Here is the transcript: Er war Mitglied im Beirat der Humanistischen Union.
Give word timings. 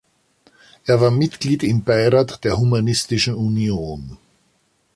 Er 0.87 0.99
war 0.99 1.11
Mitglied 1.11 1.61
im 1.61 1.83
Beirat 1.83 2.43
der 2.43 2.57
Humanistischen 2.57 3.35
Union. 3.35 4.17